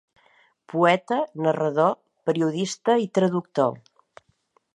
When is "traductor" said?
3.19-3.79